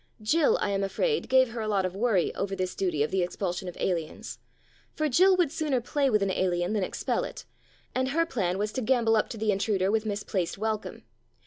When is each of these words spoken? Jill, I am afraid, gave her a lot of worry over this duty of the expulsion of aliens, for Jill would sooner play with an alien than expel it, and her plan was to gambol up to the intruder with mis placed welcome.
Jill, 0.19 0.57
I 0.59 0.71
am 0.71 0.83
afraid, 0.83 1.29
gave 1.29 1.51
her 1.51 1.61
a 1.61 1.67
lot 1.67 1.85
of 1.85 1.95
worry 1.95 2.33
over 2.33 2.55
this 2.55 2.73
duty 2.73 3.03
of 3.03 3.11
the 3.11 3.21
expulsion 3.21 3.67
of 3.67 3.77
aliens, 3.79 4.39
for 4.95 5.07
Jill 5.07 5.37
would 5.37 5.51
sooner 5.51 5.79
play 5.79 6.09
with 6.09 6.23
an 6.23 6.31
alien 6.31 6.73
than 6.73 6.83
expel 6.83 7.23
it, 7.23 7.45
and 7.93 8.07
her 8.07 8.25
plan 8.25 8.57
was 8.57 8.71
to 8.71 8.81
gambol 8.81 9.15
up 9.15 9.29
to 9.29 9.37
the 9.37 9.51
intruder 9.51 9.91
with 9.91 10.07
mis 10.07 10.23
placed 10.23 10.57
welcome. 10.57 11.03